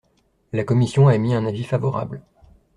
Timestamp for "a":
1.07-1.13